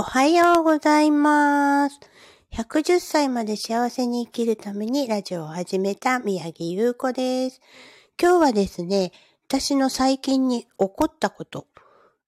[0.00, 2.00] おはようございます。
[2.54, 7.60] 110歳まで幸せに生きるためにラジオを始めた宮城優子です。
[8.18, 9.12] 今日はですね、
[9.46, 11.66] 私の最近に起こったこと、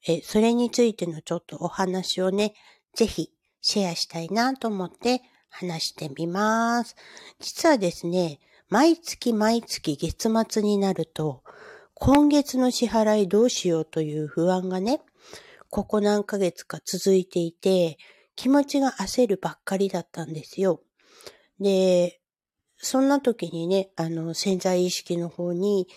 [0.07, 2.53] え、それについてのちょっとお話をね、
[2.95, 3.31] ぜひ
[3.63, 6.95] シェアしたいなと思って話してみます。
[7.41, 11.43] 実はですね、毎月毎月月末になると、
[11.95, 15.01] 今月の支払いどうしようという不安がね、
[15.73, 17.97] ここ何ヶ月か続いていて、
[18.37, 20.83] 気持ちが焦るばっかりだったんですよ。
[21.61, 22.21] で、
[22.77, 25.89] そんな時にね、あの、潜在意識の方に、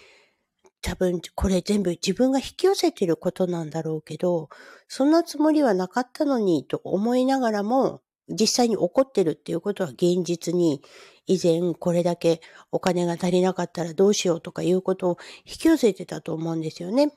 [0.81, 4.47] 多分これ全部自分が引き寄せてることなんだろうけど、
[4.87, 10.81] そんなつもりはなかったのにと思いながらも、実際に起こってるっていうことは現実に
[11.27, 12.39] 以前これだけ
[12.71, 17.11] お金が足りなかったらどうしようとかいうことを引き寄せてたと思うんですよね。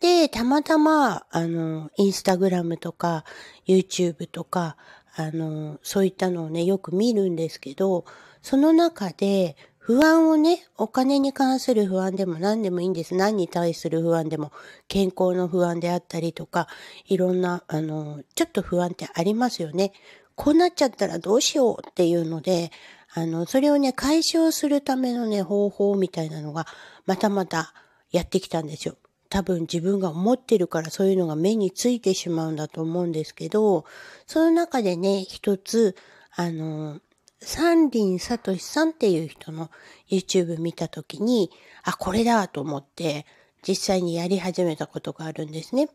[0.00, 3.24] で、たまたま、あの、インスタグラムとか、
[3.66, 4.76] YouTube とか、
[5.14, 8.04] あの、そういったのをね、よく見るんですけど、
[8.42, 13.14] その中で、不安をね、お金に関する不安でも何でもいいんです。
[13.14, 14.50] 何に対する不安でも、
[14.88, 16.66] 健康の不安であったりとか、
[17.06, 19.92] いろんな、あの、ちょっと不安ってありますよね。
[20.34, 22.72] こうなっちゃったらどうしようっていうので、
[23.14, 26.66] あの、それをね、解消するためのね、方法みたいなのが、
[27.06, 27.72] またまた
[28.10, 28.96] やってきたんですよ。
[29.36, 33.84] 多分自分が思ってるからそういうのが目についてしまうんだと思うんですけど、
[34.26, 35.94] その中でね、一つ、
[36.34, 37.00] あの、
[37.42, 39.70] 三輪聡さんっていう人の
[40.08, 41.50] YouTube 見たときに、
[41.82, 43.26] あ、これだと思って、
[43.60, 45.90] 実際にやり始めたことがあるんですね。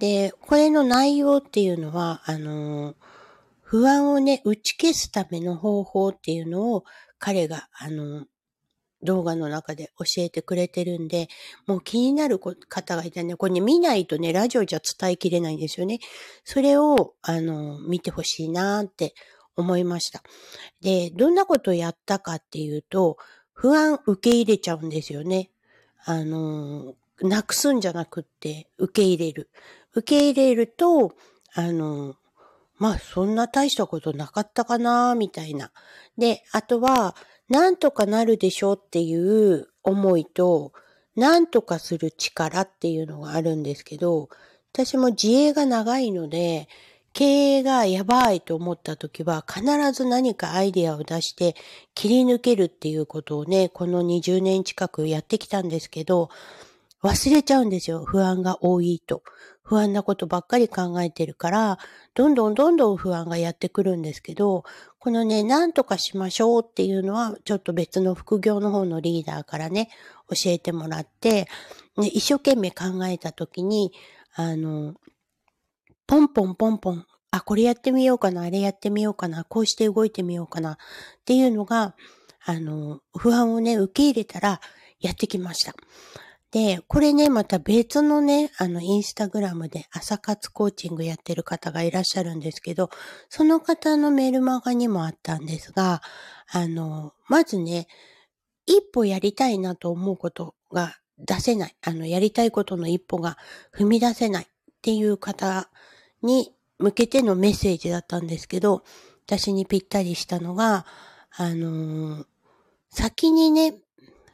[0.00, 2.96] で、これの内容っていうのは、あの、
[3.62, 6.84] 不安をね、打ち消すための方法っていうのを
[7.20, 8.26] 彼が、あの、
[9.04, 11.28] 動画の中で教えてくれてるんで、
[11.66, 16.00] もう気になる方がいたね、これね、見ないとね、ラジオじゃ伝えきれないんですよね。
[16.44, 19.14] それを、あの、見てほしいなって
[19.56, 20.22] 思いました。
[20.80, 23.18] で、どんなことをやったかっていうと、
[23.52, 25.50] 不安受け入れちゃうんですよね。
[26.04, 29.48] あの、なくすんじゃなくって、受け入れる。
[29.92, 31.14] 受け入れると、
[31.54, 32.16] あの、
[32.78, 35.70] まあ、そんな大したことなかったかな、みたいな。
[36.18, 37.14] で、あとは、
[37.48, 40.72] なんとかなるでしょうっていう思いと、
[41.16, 44.28] なんとかする力っていうのがあるんですけど、
[44.72, 46.68] 私も自営が長いので、
[47.12, 49.62] 経営がやばいと思った時は必
[49.92, 51.54] ず何かアイデアを出して
[51.94, 56.28] 切り抜けるっていうことをね、この20年近くやってきたんですけど、
[57.04, 58.04] 忘れちゃうんですよ。
[58.04, 59.22] 不安が多いと。
[59.62, 61.78] 不安なことばっかり考えてるから、
[62.14, 64.64] どんどんどんどん不安がやってくるんですけど、
[65.04, 69.90] このね、何とかしましょうっていうのは、ちょっと別の副業の方のリーダーからね、
[70.30, 71.46] 教えてもらって、
[71.98, 73.92] ね、一生懸命考えたときに、
[74.34, 74.94] あの、
[76.06, 80.76] ポンポンポンポン、あ、これやってみようかな、あれやってみようかな、こうして動いてみようかなっ
[81.26, 81.94] ていうのが、
[82.42, 84.62] あの、不安をね、受け入れたら
[85.00, 85.74] やってきました。
[86.54, 92.90] で、これね、また別のね、あの、インスタグラムで朝活コーチングやってる方がいらっしゃるんですけど、
[93.28, 96.00] その方のメールマガにもあったんですが、
[96.48, 97.88] あの、まずね、
[98.66, 101.76] 一歩やりたいなと思うことが出せない。
[101.82, 103.36] あの、やりたいことの一歩が
[103.76, 104.46] 踏み出せないっ
[104.80, 105.68] ていう方
[106.22, 108.84] に向けてのメッセージだったんですけど、
[109.26, 110.86] 私にぴったりしたのが、
[111.32, 112.24] あの
[112.90, 113.74] 先にね、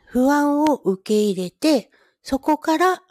[0.05, 1.91] 不安を受け入れて、
[2.23, 3.03] そこから、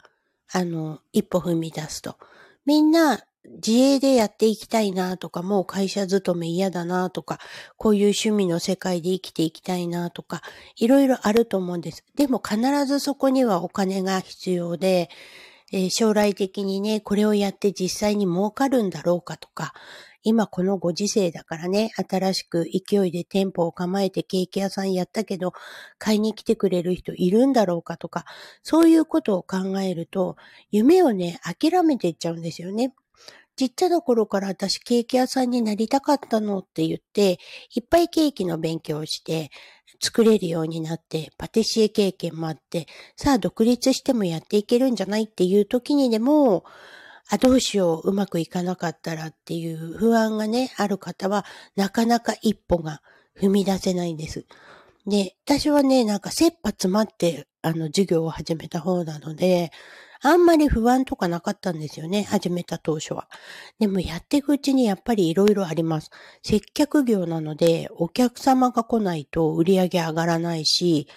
[0.52, 2.18] あの、一歩踏み出すと。
[2.66, 7.40] みんな、自営でやっていきたいなとか、もう会社勤め嫌だなとか、
[7.78, 10.42] こういう趣味の世界で生きていきたいなとか、
[10.76, 12.04] いろいろあると思うんです。
[12.16, 15.10] でも必ずそこにはお金が必要で、
[15.72, 19.74] えー、将来的にね、これをやって実際に儲かるんだろうかとか、
[20.24, 25.54] 今このご時世だからね、新しく勢いで店舗を構えてケーキ屋さんやったけど、
[25.98, 28.26] 買いに来てくれる人いるんだろうかとか、
[28.62, 30.36] そういうことを考えると、
[30.72, 32.94] 夢をね、諦めていっちゃうんですよね。
[33.56, 37.40] ちっちゃな頃から私ケーキ屋さんになりたかったのって言って、
[37.76, 39.52] いっぱいケーキの勉強をして、
[40.02, 46.64] 作れるようになって、パティシエ経験もあって、さあ独立してもやっていけるんじゃないっていう時にでも、
[47.32, 51.46] あ、どうしよう、うまくいかなかったらっていう不安がね、ある方は、
[51.76, 53.02] なかなか一歩が
[53.40, 54.46] 踏み出せないんです。
[55.06, 59.72] で、私はね、なんか切羽詰まって、あの、授業を始めた方なので、
[60.22, 63.30] あんまり不安とかなかったんですよね、始めた当初は。
[63.80, 66.10] でもやっていくうちにやっぱりいろいろあります。
[66.44, 71.08] 接客業なので、お客様が来ないと売り上げ上がらないし、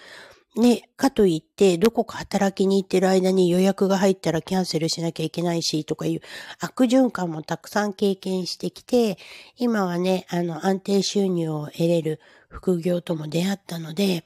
[0.55, 6.21] ね、かといって、どこか働きに行ってる間に予約が入ったらキャンセルしなきゃいけないし、とかいう
[6.59, 9.17] 悪循環もたくさん経験してきて、
[9.57, 12.19] 今はね、あの、安定収入を得れる
[12.49, 14.25] 副業とも出会ったので、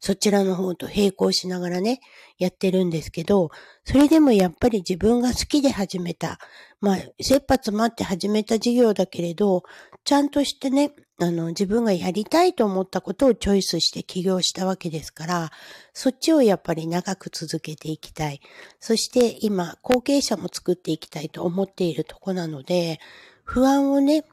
[0.00, 2.00] そちらの方と並行しながらね、
[2.38, 3.50] やってるんですけど、
[3.84, 6.38] それでもやっぱり自分が好きで始めた、
[6.80, 9.62] まあ、切羽詰まって始めた事業だけれど、
[10.04, 15.50] ちゃんとしてね、あの、自分がやりたいと思ったことをチョイスして起業したわけですから、
[15.92, 18.40] そっちをやっぱり長く続けていきたい。
[18.80, 23.00] そして今、後継者も作っていきたいと思っているとこなので、
[23.44, 24.24] 不安をね、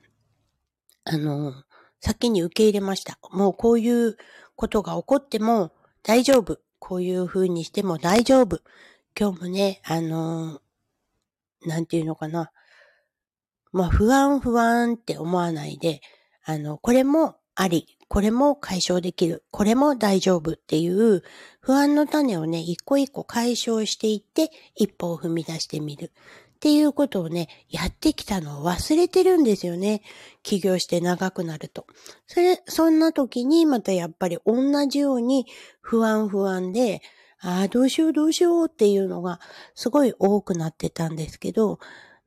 [1.04, 1.54] あの、
[2.00, 3.20] 先に受け入れました。
[3.32, 4.16] もうこういう
[4.58, 5.72] ことが起こっても
[6.04, 6.60] 大丈夫。
[6.80, 8.60] こういう風にしても大丈夫。
[9.18, 12.52] 今日もね、あのー、なんていうのかな。
[13.72, 16.02] まあ、不安不安って思わないで、
[16.44, 21.22] あの、これもあり、これも解消できる、これも大丈夫っていう
[21.60, 26.12] 不安の種をね、一個一個解消していって一歩を踏み出してみる。
[26.58, 30.02] っていうことをね、やってきたのを忘れてるんですよね。
[30.42, 31.86] 起業して長くなると。
[32.26, 35.46] それ、そんな時にまたやっぱり同じように
[35.82, 37.04] 不安不安で、
[37.40, 39.40] ああ、どうしようどうしようっていうのが
[39.76, 41.78] すごい多くなってたんですけど、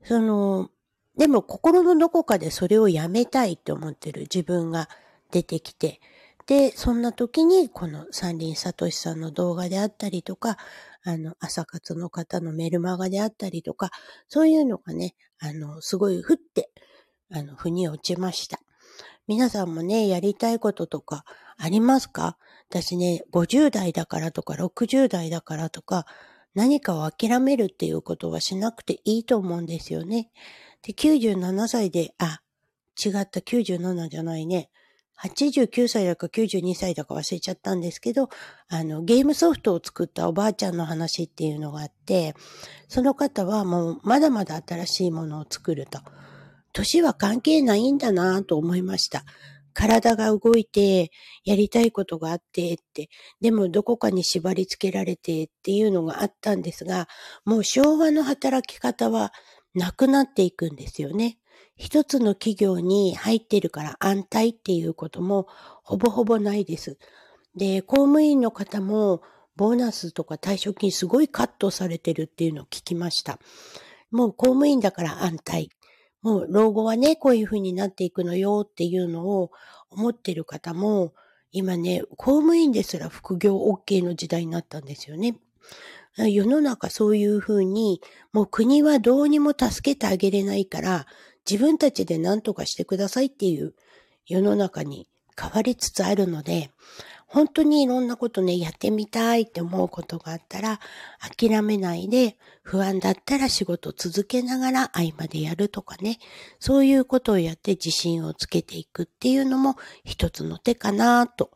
[0.05, 0.71] その、
[1.19, 4.88] でも心のどこかでそれをやめたいって思ってる自分が
[5.32, 6.00] 出てきて、
[6.46, 10.56] で、そんな時にこの三輪聡さんの動画であったりとか、
[11.04, 13.90] あの、朝活の方のメルマガであったりとか、
[14.28, 16.70] そういうのがね、あの、すごい降って、
[17.32, 18.58] あの、腑に落ちました。
[19.28, 21.25] 皆さんもね、やりたいこととか
[21.56, 22.37] ありますか？
[22.69, 26.04] 私ね、50代だからとか60代だからとか、
[26.54, 30.31] 何かを諦めるっていうことはしなくていいと思うんですよね。
[30.82, 31.36] で、97
[31.69, 32.40] 歳で、あ、
[33.02, 34.69] 違った97じゃないね。
[35.22, 38.31] 89歳だか92歳だか忘れちゃったんですけど、
[38.69, 42.34] あの、ゲームソフトを作ったおばあちゃんの話っていうのがあって、
[42.88, 46.00] その方はもうまだまだ新しいものを作ると。
[46.72, 49.25] 年は関係ないんだなと思いました。
[49.72, 51.11] 体が動いて、
[51.44, 53.08] やりたいことがあってって、
[53.40, 57.08] でもどこかに縛り付けられてっていうのがあったんですが、
[57.44, 59.32] もう昭和の働き方は
[59.75, 61.38] なくなっていくんですよね。
[61.81, 65.49] 一つの企業に入ってるから安泰っていうことも
[65.82, 66.99] ほぼほぼないです。
[67.56, 69.23] で、公務員の方も
[69.56, 73.38] ボーナスとか退職金すごいカットされてるっていうのを聞きました。
[74.11, 75.71] もう公務員だから安泰。
[76.21, 79.50] もう老後はね、こういう風になっていくのよっていうのを
[79.88, 81.15] 思ってる方も、
[81.50, 85.38] 今ね、公務員ですら副業 OK の時代になったんですよね。
[86.19, 88.03] 世の中そういう風に、
[88.35, 91.06] もう国はどうにも助けてあげれないから、
[91.48, 93.75] 自分たちで何とかしてくださいっていう
[94.26, 95.08] 世の中に
[95.40, 96.70] 変わりつつあるので、
[97.26, 100.81] 本当にいろんなことね、やってみたいって思うことがあったら、
[101.38, 106.19] 諦めないで、不安だったら仕事続けながら合間でやるとかね、
[106.58, 111.52] そういうことをやって自信をつけていくっていうのも一つの手かなと。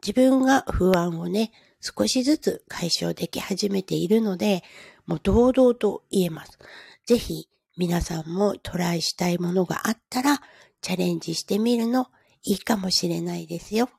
[0.00, 1.50] 自分が不安をね、
[1.80, 4.62] 少しずつ解消でき始めているので、
[5.06, 6.56] もう堂々と言えます。
[7.04, 10.40] ぜひ皆さんもトライしたいものがあったら、
[10.80, 12.08] チャレンジしてみるの
[12.42, 13.90] いいかもしれないですよ。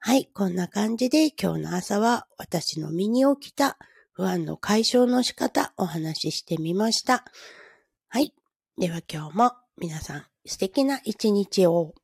[0.00, 3.76] はい、こんな感じで今日の朝は私の身に起きた
[4.12, 7.24] 不安の解消の仕方お話ししてみました。
[8.08, 8.32] はい。
[8.78, 11.94] では今日も皆さん素敵な一日を。